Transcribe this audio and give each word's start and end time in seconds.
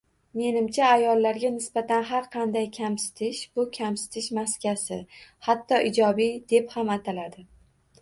Menimcha, 0.39 0.85
ayollarga 0.93 1.51
nisbatan 1.57 2.07
har 2.13 2.25
qanday 2.37 2.67
kamsitish-bu 2.79 3.67
kamsitish 3.79 4.33
maskasi, 4.41 5.01
hatto 5.51 5.83
ijobiy 5.93 6.37
deb 6.57 6.77
ham 6.79 6.95
ataladi 7.01 7.51